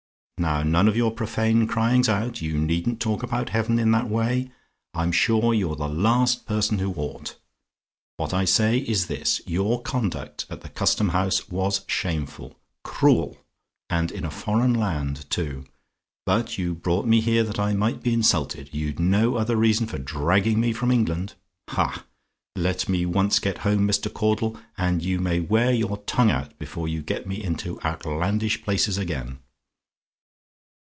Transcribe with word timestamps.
"Now, 0.41 0.63
none 0.63 0.87
of 0.87 0.97
your 0.97 1.11
profane 1.11 1.67
cryings 1.67 2.09
out! 2.09 2.41
You 2.41 2.57
needn't 2.57 2.99
talk 2.99 3.21
about 3.21 3.49
Heaven 3.49 3.77
in 3.77 3.91
that 3.91 4.09
way: 4.09 4.49
I'm 4.95 5.11
sure 5.11 5.53
you're 5.53 5.75
the 5.75 5.87
last 5.87 6.47
person 6.47 6.79
who 6.79 6.93
ought. 6.95 7.35
What 8.17 8.33
I 8.33 8.45
say 8.45 8.79
is 8.79 9.05
this. 9.05 9.41
Your 9.45 9.83
conduct 9.83 10.47
at 10.49 10.61
the 10.61 10.69
Custom 10.69 11.09
House 11.09 11.47
was 11.49 11.81
shameful 11.85 12.57
cruel! 12.83 13.37
And 13.87 14.09
in 14.11 14.25
a 14.25 14.31
foreign 14.31 14.73
land, 14.73 15.29
too! 15.29 15.65
But 16.25 16.57
you 16.57 16.73
brought 16.73 17.05
me 17.05 17.21
here 17.21 17.43
that 17.43 17.59
I 17.59 17.75
might 17.75 18.01
be 18.01 18.11
insulted; 18.11 18.71
you'd 18.73 18.99
no 18.99 19.35
other 19.35 19.55
reason 19.55 19.85
for 19.85 19.99
dragging 19.99 20.59
me 20.59 20.73
from 20.73 20.89
England. 20.89 21.35
Ha! 21.69 22.03
let 22.55 22.89
me 22.89 23.05
once 23.05 23.37
get 23.37 23.59
home, 23.59 23.87
Mr. 23.87 24.11
Caudle, 24.11 24.57
and 24.75 25.03
you 25.05 25.19
may 25.19 25.39
wear 25.39 25.71
your 25.71 25.97
tongue 26.07 26.31
out 26.31 26.57
before 26.57 26.87
you 26.87 27.03
get 27.03 27.27
me 27.27 27.43
into 27.43 27.79
outlandish 27.83 28.63
places 28.63 28.97
again. 28.97 29.37